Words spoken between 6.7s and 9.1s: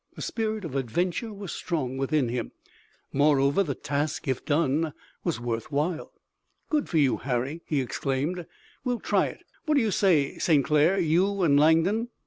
"Good for you, Harry," he exclaimed. "We'll